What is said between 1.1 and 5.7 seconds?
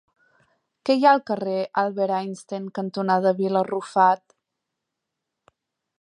al carrer Albert Einstein cantonada Vila Arrufat?